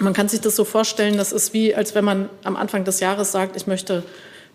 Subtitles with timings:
[0.00, 3.00] Man kann sich das so vorstellen, das ist wie, als wenn man am Anfang des
[3.00, 4.02] Jahres sagt, ich möchte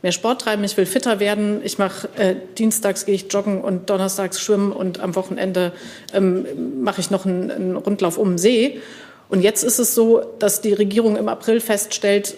[0.01, 3.89] mehr Sport treiben, ich will fitter werden, ich mache äh, dienstags gehe ich joggen und
[3.89, 5.71] donnerstags schwimmen und am Wochenende
[6.13, 6.45] ähm,
[6.81, 8.81] mache ich noch einen, einen Rundlauf um den See.
[9.29, 12.35] Und jetzt ist es so, dass die Regierung im April feststellt,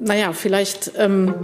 [0.00, 1.34] naja, vielleicht ähm,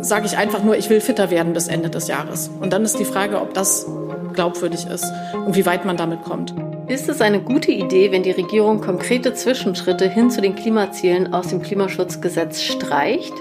[0.00, 2.50] sage ich einfach nur, ich will fitter werden bis Ende des Jahres.
[2.60, 3.86] Und dann ist die Frage, ob das
[4.32, 6.54] glaubwürdig ist und wie weit man damit kommt.
[6.88, 11.48] Ist es eine gute Idee, wenn die Regierung konkrete Zwischenschritte hin zu den Klimazielen aus
[11.48, 13.32] dem Klimaschutzgesetz streicht?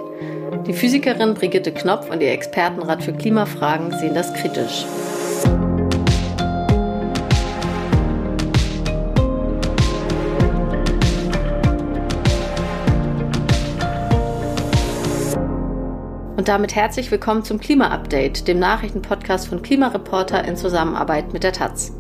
[0.66, 4.86] Die Physikerin Brigitte Knopf und ihr Expertenrat für Klimafragen sehen das kritisch.
[16.36, 21.95] Und damit herzlich willkommen zum Klima-Update, dem Nachrichtenpodcast von Klimareporter in Zusammenarbeit mit der Taz.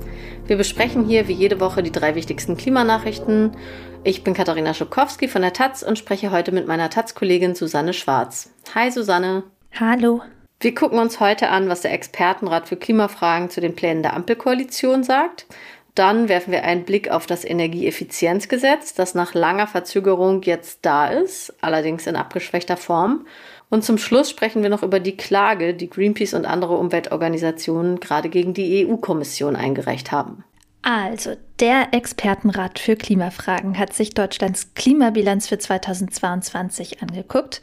[0.47, 3.57] Wir besprechen hier wie jede Woche die drei wichtigsten Klimanachrichten.
[4.03, 8.53] Ich bin Katharina Schubkowski von der Taz und spreche heute mit meiner Taz-Kollegin Susanne Schwarz.
[8.75, 9.41] Hi Susanne.
[9.79, 10.21] Hallo.
[10.59, 15.03] Wir gucken uns heute an, was der Expertenrat für Klimafragen zu den Plänen der Ampelkoalition
[15.03, 15.47] sagt.
[15.95, 21.53] Dann werfen wir einen Blick auf das Energieeffizienzgesetz, das nach langer Verzögerung jetzt da ist,
[21.61, 23.25] allerdings in abgeschwächter Form.
[23.69, 28.29] Und zum Schluss sprechen wir noch über die Klage, die Greenpeace und andere Umweltorganisationen gerade
[28.29, 30.43] gegen die EU-Kommission eingereicht haben.
[30.81, 37.61] Also, der Expertenrat für Klimafragen hat sich Deutschlands Klimabilanz für 2022 angeguckt.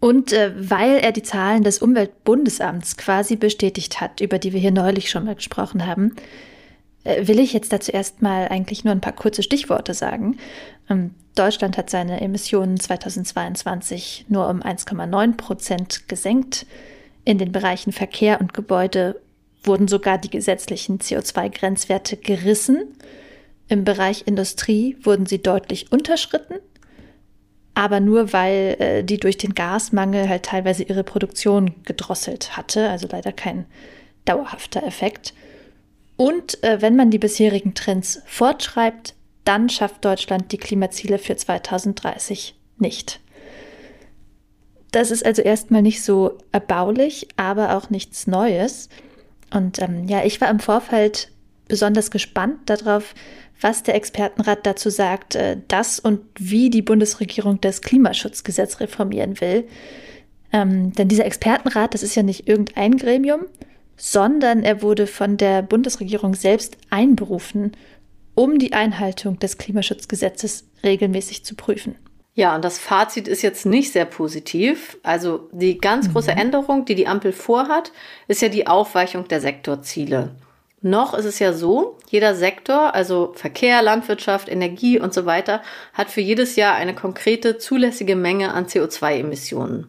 [0.00, 4.72] Und äh, weil er die Zahlen des Umweltbundesamts quasi bestätigt hat, über die wir hier
[4.72, 6.16] neulich schon mal gesprochen haben,
[7.04, 10.38] will ich jetzt dazu erstmal eigentlich nur ein paar kurze Stichworte sagen.
[10.88, 16.66] Ähm, Deutschland hat seine Emissionen 2022 nur um 1,9 Prozent gesenkt.
[17.24, 19.20] In den Bereichen Verkehr und Gebäude
[19.64, 22.96] wurden sogar die gesetzlichen CO2-Grenzwerte gerissen.
[23.68, 26.56] Im Bereich Industrie wurden sie deutlich unterschritten,
[27.74, 33.08] aber nur weil äh, die durch den Gasmangel halt teilweise ihre Produktion gedrosselt hatte, also
[33.10, 33.66] leider kein
[34.24, 35.32] dauerhafter Effekt.
[36.22, 42.54] Und äh, wenn man die bisherigen Trends fortschreibt, dann schafft Deutschland die Klimaziele für 2030
[42.78, 43.18] nicht.
[44.92, 48.88] Das ist also erstmal nicht so erbaulich, aber auch nichts Neues.
[49.52, 51.32] Und ähm, ja, ich war im Vorfeld
[51.66, 53.16] besonders gespannt darauf,
[53.60, 59.66] was der Expertenrat dazu sagt, äh, dass und wie die Bundesregierung das Klimaschutzgesetz reformieren will.
[60.52, 63.46] Ähm, denn dieser Expertenrat, das ist ja nicht irgendein Gremium,
[63.96, 67.72] sondern er wurde von der Bundesregierung selbst einberufen
[68.34, 71.96] um die Einhaltung des Klimaschutzgesetzes regelmäßig zu prüfen.
[72.34, 74.96] Ja, und das Fazit ist jetzt nicht sehr positiv.
[75.02, 76.38] Also die ganz große mhm.
[76.38, 77.92] Änderung, die die Ampel vorhat,
[78.26, 80.34] ist ja die Aufweichung der Sektorziele.
[80.80, 86.10] Noch ist es ja so, jeder Sektor, also Verkehr, Landwirtschaft, Energie und so weiter, hat
[86.10, 89.86] für jedes Jahr eine konkrete zulässige Menge an CO2-Emissionen.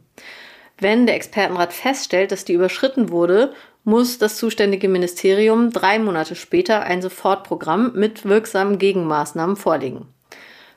[0.78, 3.53] Wenn der Expertenrat feststellt, dass die überschritten wurde,
[3.84, 10.08] muss das zuständige Ministerium drei Monate später ein Sofortprogramm mit wirksamen Gegenmaßnahmen vorlegen.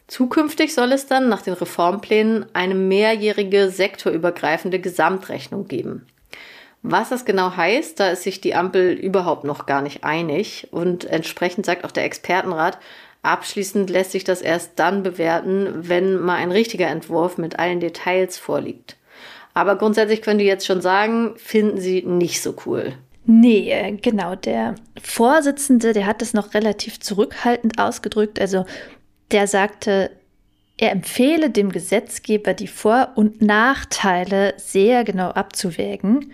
[0.09, 6.07] Zukünftig soll es dann nach den Reformplänen eine mehrjährige sektorübergreifende Gesamtrechnung geben.
[6.83, 11.05] Was das genau heißt, da ist sich die Ampel überhaupt noch gar nicht einig und
[11.05, 12.79] entsprechend sagt auch der Expertenrat,
[13.23, 18.39] abschließend lässt sich das erst dann bewerten, wenn mal ein richtiger Entwurf mit allen Details
[18.39, 18.97] vorliegt.
[19.57, 22.93] Aber grundsätzlich können die jetzt schon sagen, finden sie nicht so cool.
[23.25, 24.35] Nee, äh, genau.
[24.35, 28.39] Der Vorsitzende, der hat es noch relativ zurückhaltend ausgedrückt.
[28.39, 28.67] Also
[29.31, 30.11] der sagte,
[30.77, 36.33] er empfehle dem Gesetzgeber die Vor- und Nachteile sehr genau abzuwägen.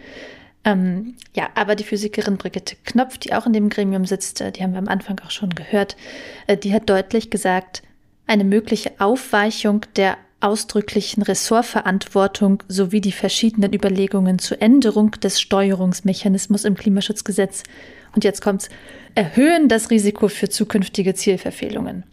[0.65, 4.73] Ähm, ja, aber die Physikerin Brigitte Knopf, die auch in dem Gremium sitzt, die haben
[4.73, 5.97] wir am Anfang auch schon gehört,
[6.49, 7.85] äh, die hat deutlich gesagt,
[8.27, 16.77] eine mögliche Aufweichung der ausdrücklichen Ressortverantwortung sowie die verschiedenen Überlegungen zur Änderung des Steuerungsmechanismus im
[16.77, 17.63] Klimaschutzgesetz.
[18.15, 18.69] Und jetzt kommt's,
[19.15, 22.05] erhöhen das Risiko für zukünftige Zielverfehlungen.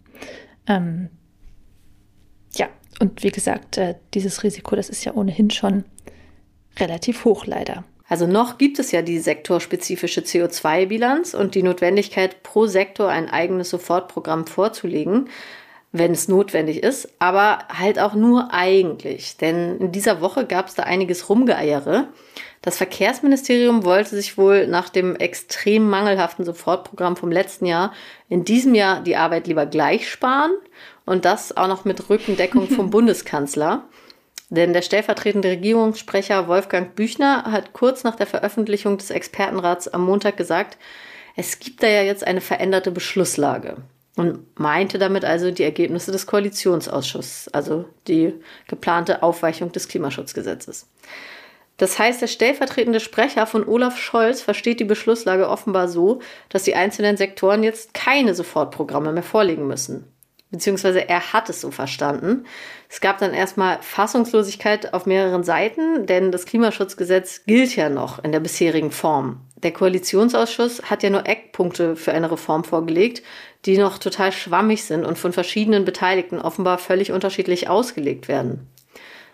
[0.66, 1.08] Ähm,
[2.54, 2.68] ja,
[3.00, 5.84] und wie gesagt, äh, dieses Risiko, das ist ja ohnehin schon
[6.78, 7.84] relativ hoch leider.
[8.08, 13.70] Also noch gibt es ja die sektorspezifische CO2-Bilanz und die Notwendigkeit, pro Sektor ein eigenes
[13.70, 15.28] Sofortprogramm vorzulegen
[15.92, 19.36] wenn es notwendig ist, aber halt auch nur eigentlich.
[19.36, 22.08] Denn in dieser Woche gab es da einiges Rumgeeiere.
[22.62, 27.92] Das Verkehrsministerium wollte sich wohl nach dem extrem mangelhaften Sofortprogramm vom letzten Jahr
[28.28, 30.52] in diesem Jahr die Arbeit lieber gleich sparen
[31.06, 33.88] und das auch noch mit Rückendeckung vom Bundeskanzler.
[34.50, 40.36] Denn der stellvertretende Regierungssprecher Wolfgang Büchner hat kurz nach der Veröffentlichung des Expertenrats am Montag
[40.36, 40.76] gesagt,
[41.36, 43.76] es gibt da ja jetzt eine veränderte Beschlusslage.
[44.16, 48.34] Und meinte damit also die Ergebnisse des Koalitionsausschusses, also die
[48.68, 50.86] geplante Aufweichung des Klimaschutzgesetzes.
[51.76, 56.20] Das heißt, der stellvertretende Sprecher von Olaf Scholz versteht die Beschlusslage offenbar so,
[56.50, 60.04] dass die einzelnen Sektoren jetzt keine Sofortprogramme mehr vorlegen müssen.
[60.50, 62.44] Beziehungsweise er hat es so verstanden.
[62.88, 68.32] Es gab dann erstmal Fassungslosigkeit auf mehreren Seiten, denn das Klimaschutzgesetz gilt ja noch in
[68.32, 69.40] der bisherigen Form.
[69.62, 73.22] Der Koalitionsausschuss hat ja nur Eckpunkte für eine Reform vorgelegt,
[73.66, 78.66] die noch total schwammig sind und von verschiedenen Beteiligten offenbar völlig unterschiedlich ausgelegt werden.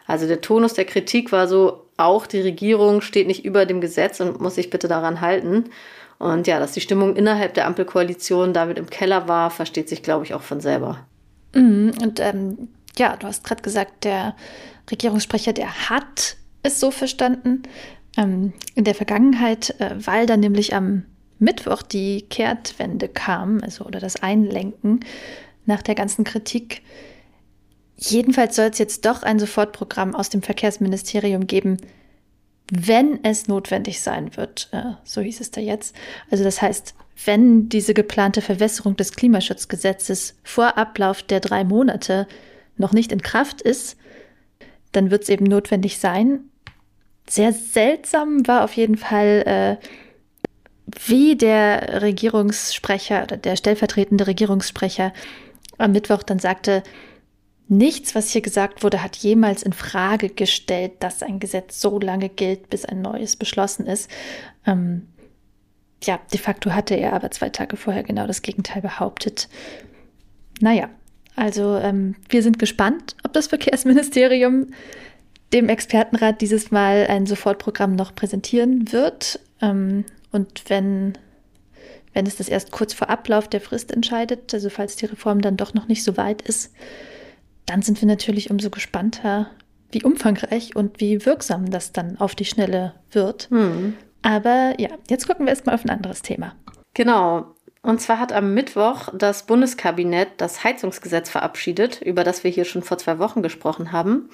[0.07, 4.21] Also der Tonus der Kritik war so, auch die Regierung steht nicht über dem Gesetz
[4.21, 5.65] und muss sich bitte daran halten.
[6.19, 10.25] Und ja, dass die Stimmung innerhalb der Ampelkoalition damit im Keller war, versteht sich, glaube
[10.25, 11.07] ich, auch von selber.
[11.55, 12.69] Mhm, und ähm,
[12.99, 14.35] ja, du hast gerade gesagt, der
[14.91, 17.63] Regierungssprecher, der hat es so verstanden.
[18.17, 21.05] Ähm, in der Vergangenheit, äh, weil dann nämlich am
[21.39, 25.01] Mittwoch die Kehrtwende kam, also oder das Einlenken
[25.67, 26.83] nach der ganzen Kritik,
[27.97, 31.79] Jedenfalls soll es jetzt doch ein Sofortprogramm aus dem Verkehrsministerium geben,
[32.71, 34.69] wenn es notwendig sein wird.
[34.73, 35.95] Äh, so hieß es da jetzt.
[36.31, 42.27] Also das heißt, wenn diese geplante Verwässerung des Klimaschutzgesetzes vor Ablauf der drei Monate
[42.77, 43.97] noch nicht in Kraft ist,
[44.93, 46.41] dann wird es eben notwendig sein.
[47.29, 49.87] Sehr seltsam war auf jeden Fall, äh,
[51.07, 55.13] wie der Regierungssprecher oder der stellvertretende Regierungssprecher
[55.79, 56.83] am Mittwoch dann sagte,
[57.69, 62.29] Nichts, was hier gesagt wurde, hat jemals in Frage gestellt, dass ein Gesetz so lange
[62.29, 64.09] gilt, bis ein neues beschlossen ist.
[64.65, 65.09] Ähm,
[66.05, 69.49] ja, de facto hatte er aber zwei Tage vorher genau das Gegenteil behauptet.
[70.61, 70.89] Naja,
[71.35, 74.69] also ähm, wir sind gespannt, ob das Verkehrsministerium
[75.53, 79.41] dem Expertenrat dieses Mal ein Sofortprogramm noch präsentieren wird.
[79.61, 81.17] Ähm, und wenn,
[82.13, 85.57] wenn es das erst kurz vor Ablauf der Frist entscheidet, also falls die Reform dann
[85.57, 86.73] doch noch nicht so weit ist,
[87.65, 89.51] dann sind wir natürlich umso gespannter,
[89.91, 93.49] wie umfangreich und wie wirksam das dann auf die Schnelle wird.
[93.51, 93.95] Hm.
[94.23, 96.55] Aber ja, jetzt gucken wir erstmal auf ein anderes Thema.
[96.95, 97.55] Genau.
[97.83, 102.83] Und zwar hat am Mittwoch das Bundeskabinett das Heizungsgesetz verabschiedet, über das wir hier schon
[102.83, 104.29] vor zwei Wochen gesprochen haben.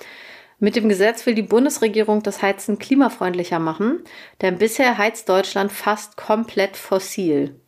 [0.62, 4.04] Mit dem Gesetz will die Bundesregierung das Heizen klimafreundlicher machen,
[4.42, 7.58] denn bisher heizt Deutschland fast komplett fossil.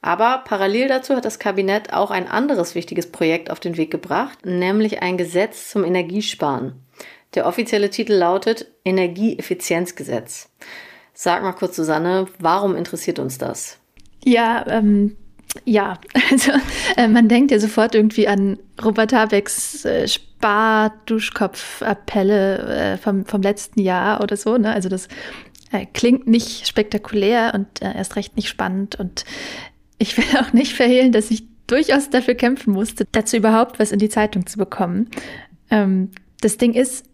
[0.00, 4.46] Aber parallel dazu hat das Kabinett auch ein anderes wichtiges Projekt auf den Weg gebracht,
[4.46, 6.82] nämlich ein Gesetz zum Energiesparen.
[7.34, 10.48] Der offizielle Titel lautet Energieeffizienzgesetz.
[11.12, 13.78] Sag mal kurz, Susanne, warum interessiert uns das?
[14.24, 15.18] Ja, ähm,
[15.64, 15.98] ja,
[16.30, 16.52] also
[16.96, 23.80] äh, man denkt ja sofort irgendwie an Robert Habecks äh, Spar-Duschkopf-Appelle äh, vom, vom letzten
[23.80, 24.56] Jahr oder so.
[24.56, 24.72] Ne?
[24.72, 25.08] Also das
[25.72, 29.24] äh, klingt nicht spektakulär und äh, erst recht nicht spannend und
[29.98, 34.00] ich will auch nicht verhehlen, dass ich durchaus dafür kämpfen musste, dazu überhaupt was in
[34.00, 35.08] die Zeitung zu bekommen.
[35.70, 36.10] Ähm,
[36.40, 37.04] das Ding ist,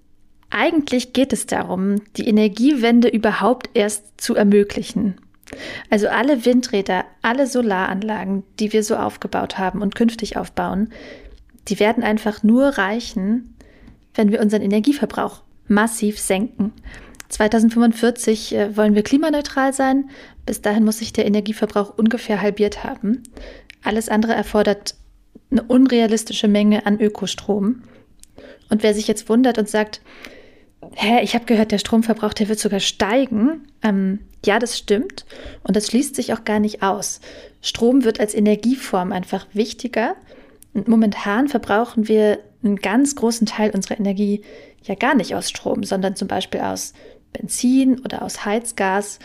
[0.50, 5.17] eigentlich geht es darum, die Energiewende überhaupt erst zu ermöglichen.
[5.90, 10.90] Also alle Windräder, alle Solaranlagen, die wir so aufgebaut haben und künftig aufbauen,
[11.69, 13.54] die werden einfach nur reichen,
[14.14, 16.72] wenn wir unseren Energieverbrauch massiv senken.
[17.28, 20.10] 2045 äh, wollen wir klimaneutral sein.
[20.44, 23.22] Bis dahin muss sich der Energieverbrauch ungefähr halbiert haben.
[23.82, 24.94] Alles andere erfordert
[25.50, 27.82] eine unrealistische Menge an Ökostrom.
[28.69, 30.00] Und wer sich jetzt wundert und sagt,
[30.95, 33.69] hä, ich habe gehört, der Stromverbrauch, der wird sogar steigen.
[33.83, 35.25] Ähm, ja, das stimmt.
[35.62, 37.21] Und das schließt sich auch gar nicht aus.
[37.61, 40.16] Strom wird als Energieform einfach wichtiger.
[40.73, 44.43] Und momentan verbrauchen wir einen ganz großen Teil unserer Energie
[44.83, 46.93] ja gar nicht aus Strom, sondern zum Beispiel aus
[47.33, 49.19] Benzin oder aus Heizgas.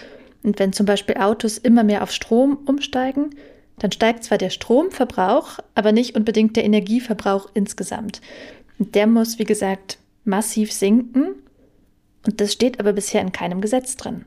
[0.44, 3.32] Und wenn zum Beispiel Autos immer mehr auf Strom umsteigen,
[3.80, 8.22] dann steigt zwar der Stromverbrauch, aber nicht unbedingt der Energieverbrauch insgesamt.
[8.78, 11.36] Und der muss, wie gesagt, massiv sinken.
[12.26, 14.26] Und das steht aber bisher in keinem Gesetz drin.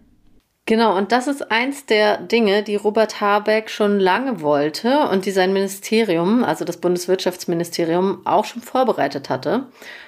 [0.67, 5.31] Genau, und das ist eins der Dinge, die Robert Habeck schon lange wollte und die
[5.31, 9.67] sein Ministerium, also das Bundeswirtschaftsministerium, auch schon vorbereitet hatte.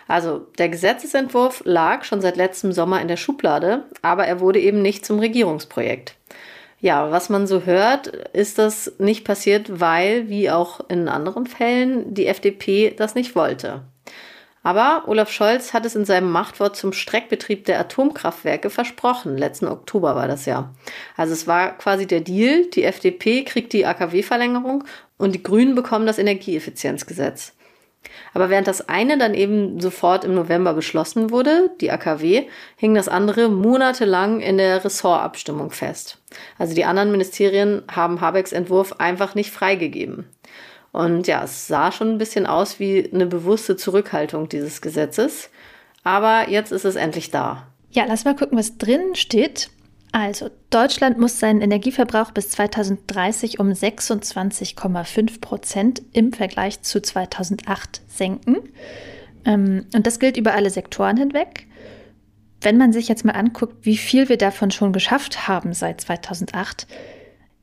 [0.08, 4.80] Also der Gesetzesentwurf lag schon seit letztem Sommer in der Schublade, aber er wurde eben
[4.80, 6.14] nicht zum Regierungsprojekt.
[6.80, 12.14] Ja, was man so hört, ist das nicht passiert, weil, wie auch in anderen Fällen,
[12.14, 13.82] die FDP das nicht wollte.
[14.66, 19.38] Aber Olaf Scholz hat es in seinem Machtwort zum Streckbetrieb der Atomkraftwerke versprochen.
[19.38, 20.74] Letzten Oktober war das ja.
[21.16, 22.66] Also es war quasi der Deal.
[22.74, 24.82] Die FDP kriegt die AKW-Verlängerung
[25.18, 27.52] und die Grünen bekommen das Energieeffizienzgesetz.
[28.34, 33.06] Aber während das eine dann eben sofort im November beschlossen wurde, die AKW, hing das
[33.06, 36.18] andere monatelang in der Ressortabstimmung fest.
[36.58, 40.26] Also die anderen Ministerien haben Habecks Entwurf einfach nicht freigegeben.
[40.96, 45.50] Und ja, es sah schon ein bisschen aus wie eine bewusste Zurückhaltung dieses Gesetzes.
[46.04, 47.66] Aber jetzt ist es endlich da.
[47.90, 49.68] Ja, lass mal gucken, was drin steht.
[50.12, 58.56] Also, Deutschland muss seinen Energieverbrauch bis 2030 um 26,5 Prozent im Vergleich zu 2008 senken.
[59.44, 61.66] Ähm, und das gilt über alle Sektoren hinweg.
[62.62, 66.86] Wenn man sich jetzt mal anguckt, wie viel wir davon schon geschafft haben seit 2008,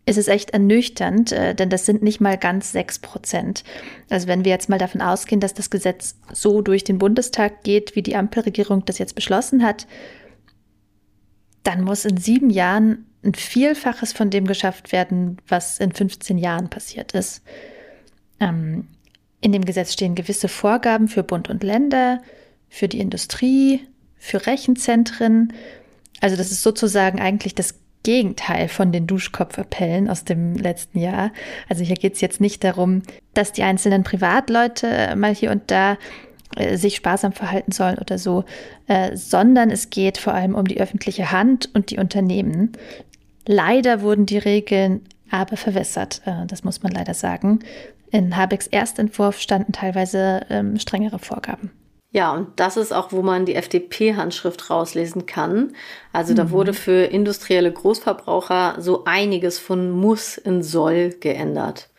[0.06, 3.64] ist es echt ernüchternd, äh, denn das sind nicht mal ganz 6 Prozent.
[4.10, 7.96] Also wenn wir jetzt mal davon ausgehen, dass das Gesetz so durch den Bundestag geht,
[7.96, 9.88] wie die Ampelregierung das jetzt beschlossen hat,
[11.64, 16.70] dann muss in sieben Jahren ein Vielfaches von dem geschafft werden, was in 15 Jahren
[16.70, 17.42] passiert ist.
[18.42, 18.88] Ähm,
[19.40, 22.22] in dem Gesetz stehen gewisse Vorgaben für Bund und Länder,
[22.68, 25.54] für die Industrie, für Rechenzentren.
[26.20, 31.32] Also das ist sozusagen eigentlich das Gegenteil von den Duschkopfappellen aus dem letzten Jahr.
[31.70, 33.02] Also hier geht es jetzt nicht darum,
[33.34, 35.98] dass die einzelnen Privatleute mal hier und da
[36.56, 38.44] äh, sich sparsam verhalten sollen oder so,
[38.88, 42.74] äh, sondern es geht vor allem um die öffentliche Hand und die Unternehmen.
[43.48, 47.60] Leider wurden die Regeln aber verwässert, äh, das muss man leider sagen.
[48.12, 51.72] In Habecks Erstentwurf standen teilweise ähm, strengere Vorgaben.
[52.14, 55.76] Ja, und das ist auch, wo man die FDP-Handschrift rauslesen kann.
[56.14, 56.52] Also da mhm.
[56.52, 61.90] wurde für industrielle Großverbraucher so einiges von muss in soll geändert.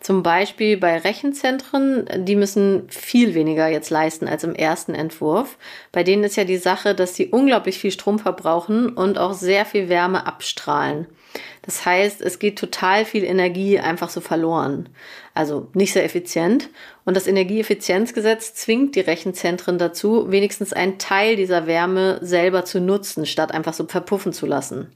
[0.00, 5.58] Zum Beispiel bei Rechenzentren, die müssen viel weniger jetzt leisten als im ersten Entwurf.
[5.92, 9.66] Bei denen ist ja die Sache, dass sie unglaublich viel Strom verbrauchen und auch sehr
[9.66, 11.06] viel Wärme abstrahlen.
[11.62, 14.88] Das heißt, es geht total viel Energie einfach so verloren.
[15.36, 16.70] Also nicht sehr effizient.
[17.04, 23.26] Und das Energieeffizienzgesetz zwingt die Rechenzentren dazu, wenigstens einen Teil dieser Wärme selber zu nutzen,
[23.26, 24.88] statt einfach so verpuffen zu lassen.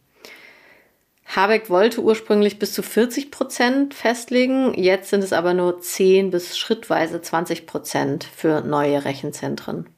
[1.26, 6.56] Habeck wollte ursprünglich bis zu 40 Prozent festlegen, jetzt sind es aber nur 10 bis
[6.56, 9.90] schrittweise 20 Prozent für neue Rechenzentren.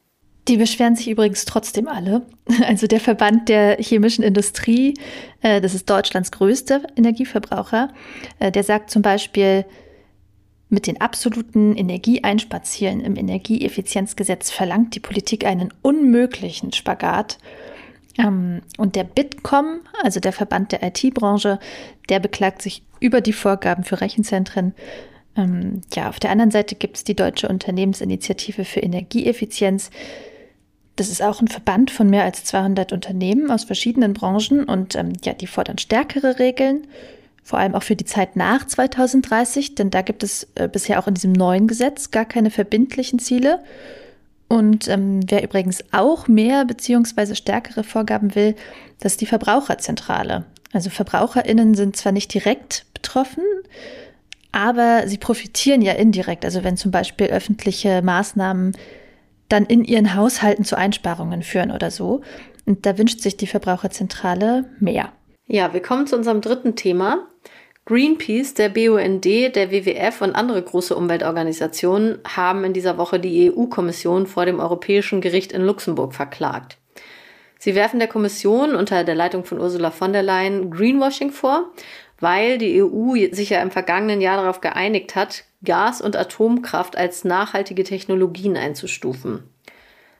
[0.49, 2.23] Die beschweren sich übrigens trotzdem alle.
[2.67, 4.95] Also der Verband der chemischen Industrie,
[5.41, 7.93] äh, das ist Deutschlands größter Energieverbraucher,
[8.39, 9.65] äh, der sagt zum Beispiel,
[10.73, 17.37] mit den absoluten Energieeinsparzielen im Energieeffizienzgesetz verlangt die Politik einen unmöglichen Spagat
[18.17, 21.59] ähm, und der Bitkom, also der Verband der IT-Branche,
[22.09, 24.73] der beklagt sich über die Vorgaben für Rechenzentren.
[25.35, 29.91] Ähm, ja, auf der anderen Seite gibt es die Deutsche Unternehmensinitiative für Energieeffizienz.
[30.95, 35.13] Das ist auch ein Verband von mehr als 200 Unternehmen aus verschiedenen Branchen und ähm,
[35.23, 36.87] ja, die fordern stärkere Regeln,
[37.43, 41.07] vor allem auch für die Zeit nach 2030, denn da gibt es äh, bisher auch
[41.07, 43.59] in diesem neuen Gesetz gar keine verbindlichen Ziele.
[44.47, 47.35] Und ähm, wer übrigens auch mehr bzw.
[47.35, 48.55] stärkere Vorgaben will,
[48.99, 50.45] das ist die Verbraucherzentrale.
[50.71, 53.43] Also Verbraucherinnen sind zwar nicht direkt betroffen,
[54.51, 56.45] aber sie profitieren ja indirekt.
[56.45, 58.73] Also wenn zum Beispiel öffentliche Maßnahmen
[59.49, 62.21] dann in ihren Haushalten zu Einsparungen führen oder so.
[62.65, 65.11] Und da wünscht sich die Verbraucherzentrale mehr.
[65.47, 67.27] Ja, wir kommen zu unserem dritten Thema.
[67.85, 74.25] Greenpeace, der BUND, der WWF und andere große Umweltorganisationen haben in dieser Woche die EU-Kommission
[74.25, 76.77] vor dem Europäischen Gericht in Luxemburg verklagt.
[77.59, 81.71] Sie werfen der Kommission unter der Leitung von Ursula von der Leyen Greenwashing vor,
[82.21, 87.25] weil die EU sich ja im vergangenen Jahr darauf geeinigt hat, Gas- und Atomkraft als
[87.25, 89.43] nachhaltige Technologien einzustufen.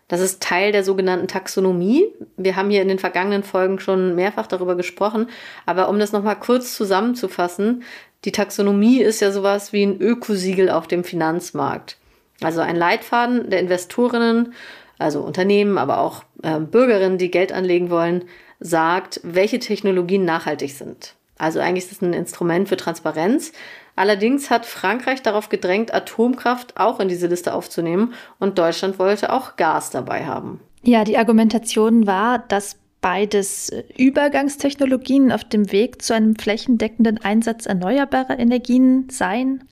[0.08, 2.06] Das ist Teil der sogenannten Taxonomie.
[2.38, 5.28] Wir haben hier in den vergangenen Folgen schon mehrfach darüber gesprochen,
[5.66, 7.84] aber um das nochmal kurz zusammenzufassen,
[8.26, 11.98] die Taxonomie ist ja sowas wie ein Ökosiegel auf dem Finanzmarkt.
[12.42, 14.54] Also ein Leitfaden der Investorinnen,
[14.98, 18.26] also Unternehmen, aber auch äh, Bürgerinnen, die Geld anlegen wollen,
[18.60, 21.16] sagt, welche Technologien nachhaltig sind.
[21.38, 23.52] Also eigentlich ist es ein Instrument für Transparenz,
[23.96, 29.56] Allerdings hat Frankreich darauf gedrängt, Atomkraft auch in diese Liste aufzunehmen und Deutschland wollte auch
[29.56, 30.60] Gas dabei haben.
[30.84, 38.40] Ja, die Argumentation war, dass beides Übergangstechnologien auf dem Weg zu einem flächendeckenden Einsatz erneuerbarer
[38.40, 39.64] Energien seien.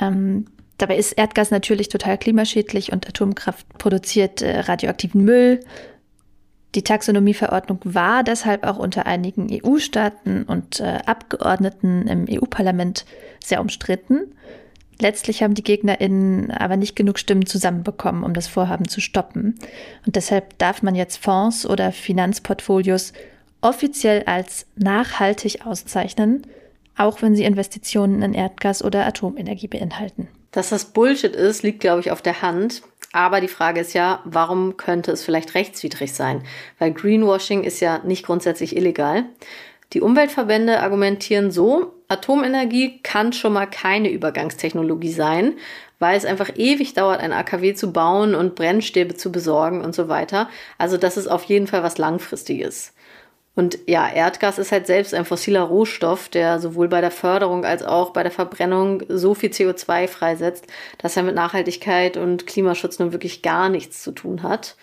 [0.00, 0.46] Ähm,
[0.78, 5.60] dabei ist Erdgas natürlich total klimaschädlich und Atomkraft produziert äh, radioaktiven Müll
[6.74, 13.06] die Taxonomieverordnung war deshalb auch unter einigen EU-Staaten und äh, Abgeordneten im EU-Parlament
[13.42, 14.34] sehr umstritten.
[14.98, 19.54] Letztlich haben die GegnerInnen aber nicht genug Stimmen zusammenbekommen, um das Vorhaben zu stoppen.
[20.06, 23.12] Und deshalb darf man jetzt Fonds oder Finanzportfolios
[23.60, 26.46] offiziell als nachhaltig auszeichnen,
[26.96, 30.28] auch wenn sie Investitionen in Erdgas oder Atomenergie beinhalten.
[30.50, 32.82] Dass das Bullshit ist, liegt, glaube ich, auf der Hand.
[33.12, 36.42] Aber die Frage ist ja, warum könnte es vielleicht rechtswidrig sein?
[36.78, 39.24] Weil Greenwashing ist ja nicht grundsätzlich illegal.
[39.92, 45.54] Die Umweltverbände argumentieren so, Atomenergie kann schon mal keine Übergangstechnologie sein,
[45.98, 50.08] weil es einfach ewig dauert, ein AKW zu bauen und Brennstäbe zu besorgen und so
[50.08, 50.48] weiter.
[50.76, 52.92] Also das ist auf jeden Fall was Langfristiges.
[53.56, 57.82] Und ja, Erdgas ist halt selbst ein fossiler Rohstoff, der sowohl bei der Förderung als
[57.82, 60.66] auch bei der Verbrennung so viel CO2 freisetzt,
[60.98, 64.76] dass er mit Nachhaltigkeit und Klimaschutz nun wirklich gar nichts zu tun hat.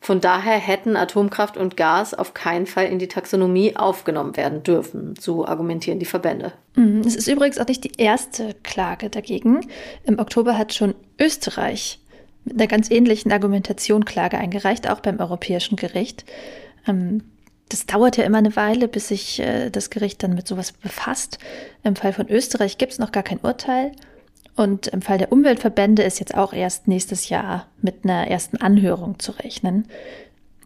[0.00, 5.14] Von daher hätten Atomkraft und Gas auf keinen Fall in die Taxonomie aufgenommen werden dürfen,
[5.18, 6.52] so argumentieren die Verbände.
[6.76, 9.66] Mhm, es ist übrigens auch nicht die erste Klage dagegen.
[10.04, 12.00] Im Oktober hat schon Österreich
[12.44, 16.24] mit einer ganz ähnlichen Argumentation Klage eingereicht, auch beim Europäischen Gericht.
[17.68, 21.38] Das dauert ja immer eine Weile, bis sich äh, das Gericht dann mit sowas befasst.
[21.82, 23.92] Im Fall von Österreich gibt es noch gar kein Urteil.
[24.56, 29.18] Und im Fall der Umweltverbände ist jetzt auch erst nächstes Jahr mit einer ersten Anhörung
[29.18, 29.88] zu rechnen.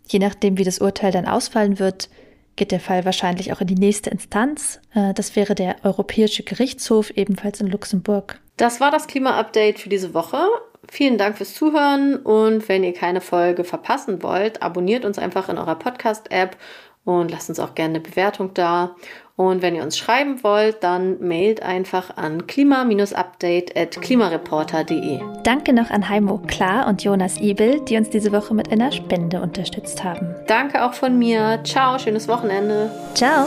[0.07, 2.09] Je nachdem, wie das Urteil dann ausfallen wird,
[2.57, 4.81] geht der Fall wahrscheinlich auch in die nächste Instanz.
[4.95, 8.41] Äh, das wäre der Europäische Gerichtshof, ebenfalls in Luxemburg.
[8.57, 10.45] Das war das Klima-Update für diese Woche.
[10.91, 15.59] Vielen Dank fürs Zuhören und wenn ihr keine Folge verpassen wollt, abonniert uns einfach in
[15.59, 16.57] eurer Podcast-App
[17.09, 18.95] und lasst uns auch gerne eine Bewertung da.
[19.35, 25.21] Und wenn ihr uns schreiben wollt, dann mailt einfach an klima-update.klimareporter.de.
[25.45, 29.41] Danke noch an Heimo Klar und Jonas Ibel, die uns diese Woche mit einer Spende
[29.41, 30.35] unterstützt haben.
[30.49, 31.61] Danke auch von mir.
[31.63, 32.91] Ciao, schönes Wochenende.
[33.15, 33.47] Ciao.